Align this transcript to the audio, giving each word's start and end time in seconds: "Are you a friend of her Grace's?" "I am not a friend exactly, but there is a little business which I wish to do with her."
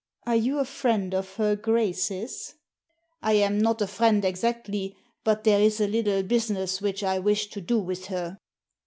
"Are 0.25 0.35
you 0.35 0.57
a 0.57 0.65
friend 0.65 1.13
of 1.13 1.35
her 1.35 1.55
Grace's?" 1.55 2.55
"I 3.21 3.33
am 3.33 3.59
not 3.59 3.83
a 3.83 3.85
friend 3.87 4.25
exactly, 4.25 4.95
but 5.23 5.43
there 5.43 5.61
is 5.61 5.79
a 5.79 5.85
little 5.85 6.23
business 6.23 6.81
which 6.81 7.03
I 7.03 7.19
wish 7.19 7.51
to 7.51 7.61
do 7.61 7.77
with 7.79 8.07
her." 8.07 8.39